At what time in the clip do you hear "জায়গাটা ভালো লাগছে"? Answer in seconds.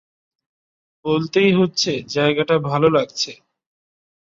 2.07-3.31